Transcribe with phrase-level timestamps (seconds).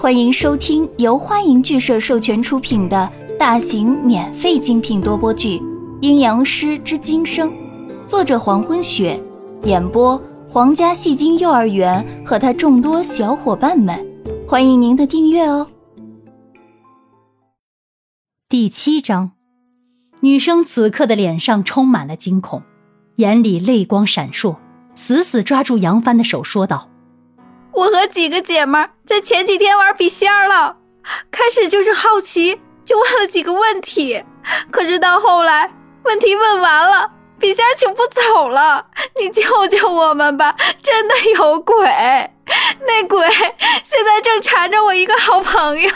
[0.00, 5.58] 欢迎收听由欢迎剧社授权出品的大型免费精品多播剧
[6.00, 7.50] 《阴阳师之今生》，
[8.06, 9.22] 作者黄昏雪，
[9.64, 10.18] 演播
[10.48, 14.02] 皇家戏精幼儿园和他众多小伙伴们。
[14.48, 15.68] 欢迎您的订阅哦。
[18.48, 19.32] 第七章，
[20.20, 22.62] 女生此刻的脸上充满了惊恐，
[23.16, 24.56] 眼里泪光闪烁，
[24.94, 26.88] 死死抓住杨帆的手说道。
[27.80, 30.76] 我和几个姐们在前几天玩笔仙了，
[31.30, 34.22] 开始就是好奇，就问了几个问题。
[34.70, 35.72] 可是到后来，
[36.02, 38.84] 问题问完了，笔仙请不走了。
[39.18, 40.54] 你救救我们吧！
[40.82, 41.74] 真的有鬼，
[42.86, 43.26] 那鬼
[43.82, 45.90] 现在正缠着我一个好朋友，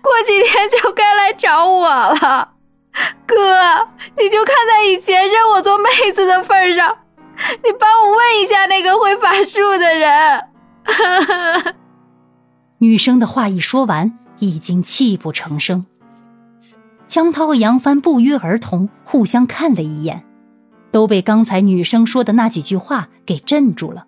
[0.00, 2.52] 过几天就该来找我了。
[3.26, 6.96] 哥，你就看在以前认我做妹子的份上，
[7.62, 10.48] 你帮我问一下那个会法术的人。
[12.78, 15.84] 女生的话一说完，已经泣不成声。
[17.06, 20.24] 江涛和杨帆不约而同互相看了一眼，
[20.90, 24.06] 都被刚才女生说的那几句话给镇住了。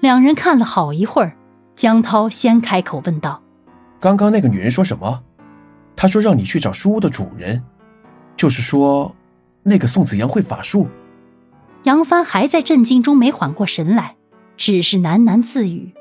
[0.00, 1.36] 两人看了好一会儿，
[1.74, 3.42] 江涛先开口问道
[3.98, 5.22] ：“刚刚那个女人说什么？
[5.96, 7.62] 她说让你去找书屋的主人，
[8.36, 9.14] 就是说，
[9.62, 10.86] 那个宋子阳会法术。”
[11.84, 14.16] 杨帆还在震惊中没缓过神来。
[14.58, 15.94] 只是喃喃自语：“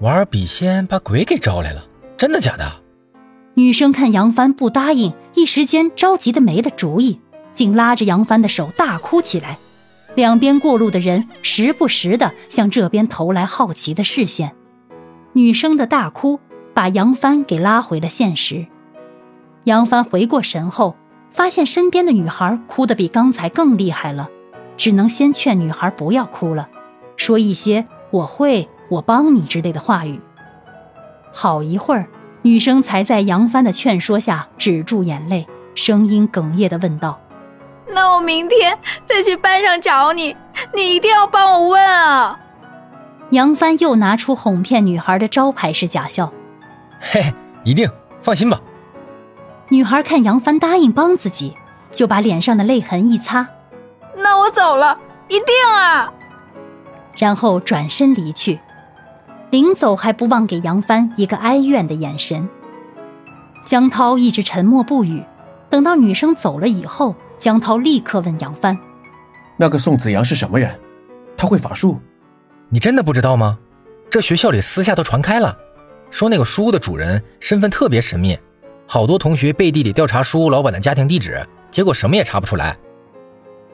[0.00, 1.84] 玩笔仙把鬼给招来了，
[2.16, 2.64] 真的假的？”
[3.54, 7.18] 女生看杨帆不答应，一时间着急的没了主意，
[7.54, 9.58] 竟拉着杨帆的手大哭起来。
[10.14, 14.54] 两边过路的人时不时的向这边投来好奇的视线。
[15.32, 16.38] 女生的大哭
[16.74, 18.66] 把杨帆给拉回了现实。
[19.64, 20.96] 杨帆回过神后，
[21.30, 24.28] 发现身边的女孩哭得比刚才更厉害了，
[24.76, 26.68] 只能先劝女孩不要哭了。
[27.16, 30.20] 说一些“我会，我帮你”之类的话语。
[31.32, 32.06] 好一会儿，
[32.42, 37.20] 女生才在杨帆的劝说下止住眼泪，声音哽咽的问道
[37.88, 40.36] ：“那我明天再去班上找你，
[40.74, 42.38] 你一定要帮我问啊！”
[43.30, 46.32] 杨帆又拿出哄骗女孩的招牌式假笑
[47.00, 47.34] ：“嘿，
[47.64, 47.90] 一定，
[48.22, 48.60] 放心吧。”
[49.68, 51.56] 女孩看杨帆答应帮自己，
[51.90, 53.48] 就把脸上的泪痕一擦
[54.16, 54.96] ：“那我走了，
[55.26, 56.12] 一定啊！”
[57.16, 58.58] 然后转身离去，
[59.50, 62.48] 临走还不忘给杨帆一个哀怨的眼神。
[63.64, 65.22] 江涛一直沉默不语，
[65.70, 68.78] 等到女生走了以后，江涛立刻问杨帆
[69.56, 70.78] ：“那个宋子阳是什么人？
[71.36, 71.98] 他会法术？
[72.68, 73.58] 你真的不知道吗？
[74.08, 75.56] 这学校里私下都传开了，
[76.10, 78.38] 说那个书屋的主人身份特别神秘，
[78.86, 82.76] 好多同学背地里调查书屋老板的家庭地址，结果什么也查不出来。”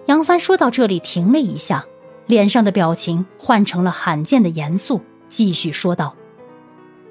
[0.06, 1.84] 杨帆说到这里停了一下。
[2.26, 6.14] 脸上的表情换成了罕见的严肃，继续说道：“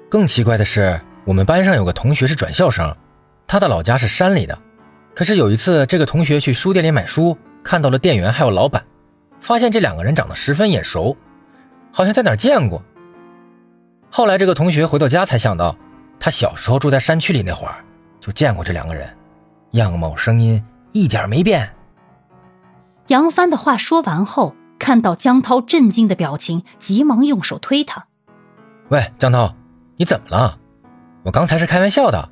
[0.08, 2.96] 更奇怪的是，我们班上有个同学是转校生，
[3.46, 4.58] 他的老家是山里的。
[5.14, 8.82] 可是有一次，这个同学去书店里买书，看到了店员还有老板，
[9.40, 11.16] 发现这两个人长得十分眼熟，
[11.92, 12.82] 好像在哪儿见过。
[14.10, 15.76] 后来这个同学回到家才想到，
[16.18, 17.84] 他小时候住在山区里那会儿
[18.18, 19.06] 就见过这两个人，
[19.72, 20.62] 样貌声音
[20.92, 21.70] 一点没变。”
[23.08, 24.56] 杨帆的话说完后。
[24.82, 28.08] 看到江涛震惊的表情，急忙用手推他
[28.90, 29.54] ：“喂，江涛，
[29.96, 30.58] 你怎么了？
[31.22, 32.28] 我刚才是开玩笑的。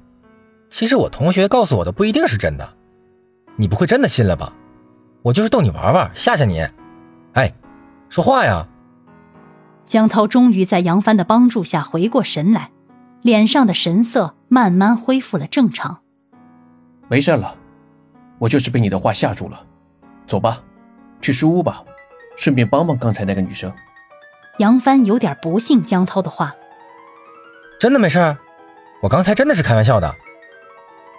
[0.68, 2.68] 其实我同学告诉我的不一定是真的，
[3.54, 4.52] 你不会真的信了吧？
[5.22, 6.60] 我就是逗你玩玩，吓吓你。
[7.34, 7.54] 哎，
[8.08, 8.66] 说话呀！”
[9.86, 12.72] 江涛终于在杨帆的帮助下回过神来，
[13.22, 16.00] 脸上的神色慢慢恢复了正常。
[17.08, 17.56] 没事了，
[18.40, 19.64] 我就是被你的话吓住了。
[20.26, 20.60] 走吧，
[21.20, 21.84] 去书屋吧。
[22.40, 23.70] 顺便帮帮刚才那个女生。
[24.56, 26.54] 杨帆有点不信江涛的话。
[27.78, 28.34] 真的没事
[29.02, 30.16] 我刚才真的是开玩笑的。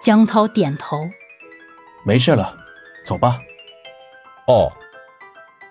[0.01, 1.07] 江涛点头。
[2.03, 2.57] 没事了，
[3.05, 3.39] 走吧。
[4.47, 4.73] 哦。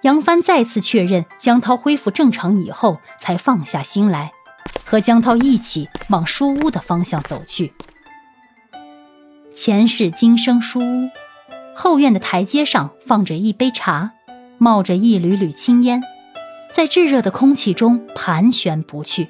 [0.02, 4.30] 杨帆再次确认江涛恢复正常以后，才放下心来，
[4.84, 7.74] 和江涛一起往书屋的方向走去。
[9.52, 11.10] 前世今生书屋
[11.74, 14.12] 后院的台阶上放着一杯茶。
[14.62, 16.02] 冒着一缕缕青烟，
[16.70, 19.26] 在炙热的空气中盘旋不去。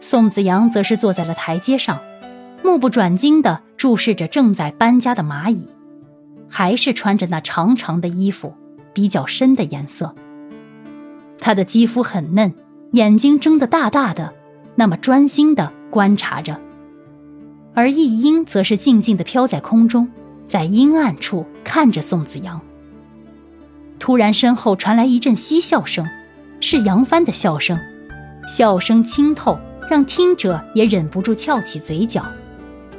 [0.00, 2.00] 宋子阳则是坐在了台阶上，
[2.64, 5.68] 目不转睛地注视着正在搬家的蚂蚁，
[6.48, 8.52] 还是穿着那长长的衣服，
[8.92, 10.12] 比较深的颜色。
[11.38, 12.52] 他的肌肤很嫩，
[12.94, 14.34] 眼睛睁得大大的，
[14.74, 16.60] 那么专心地观察着。
[17.74, 20.10] 而易英则是静静地飘在空中，
[20.48, 22.60] 在阴暗处看着宋子阳。
[24.04, 26.06] 突然，身后传来一阵嬉笑声，
[26.60, 27.80] 是杨帆的笑声，
[28.46, 29.58] 笑声清透，
[29.88, 32.22] 让听者也忍不住翘起嘴角。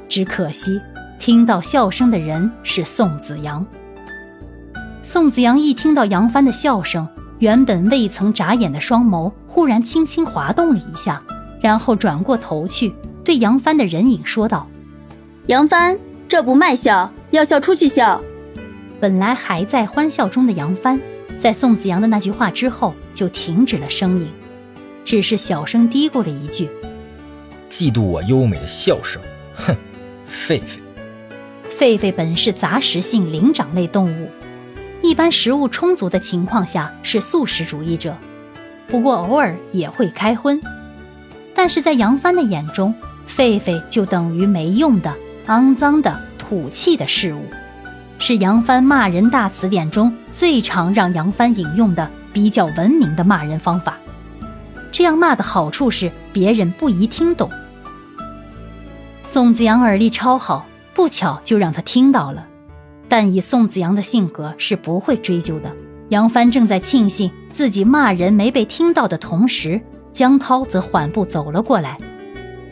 [0.09, 0.81] 只可惜，
[1.19, 3.63] 听到笑声的人是宋子阳。
[5.03, 7.07] 宋子阳一听到杨帆的笑声，
[7.37, 11.21] 原本未曾眨眼的双眸忽然轻轻滑动了一下，
[11.61, 12.91] 然后转过头去
[13.23, 14.67] 对杨帆的人影说道
[15.45, 18.19] ：“杨帆，这不卖笑，要笑出去笑。”
[18.99, 20.99] 本来还在欢笑中的杨帆，
[21.37, 24.29] 在宋子阳的那句话之后就停止了声音，
[25.03, 26.69] 只是小声嘀咕了一句
[27.69, 29.21] ：“嫉妒我优美的笑声，
[29.55, 29.75] 哼，
[30.27, 30.79] 狒狒。”
[31.77, 34.29] 狒狒本是杂食性灵长类动物，
[35.01, 38.17] 一般食物充足的情况下是素食主义者，
[38.87, 40.59] 不过偶尔也会开荤。
[41.53, 42.95] 但是在杨帆的眼中，
[43.27, 45.13] 狒狒就等于没用的、
[45.47, 47.41] 肮脏的、土气的事物。
[48.27, 53.99] 是杨帆骂人大词典中最常让杨帆引用的比较文明的骂人方法。
[54.91, 57.47] 这样骂的好处是别人不宜听懂。
[59.27, 62.43] 宋子阳耳力超好，不巧就让他听到了。
[63.07, 65.71] 但以宋子阳的性格是不会追究的。
[66.09, 69.79] 杨帆正在庆幸自己骂人没被听到的同时，
[70.11, 71.95] 江涛则缓步走了过来。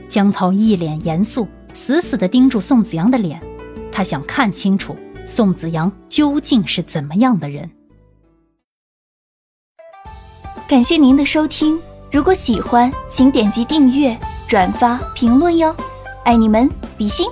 [0.10, 3.40] 江涛一脸严肃，死死地盯住宋子阳的脸，
[3.92, 4.98] 他想看清楚。
[5.26, 7.70] 宋子阳究竟是怎么样的人？
[10.68, 11.80] 感谢您的收听，
[12.12, 14.18] 如果喜欢，请点击订阅、
[14.48, 15.76] 转发、评论哟，
[16.24, 17.28] 爱你们，比心。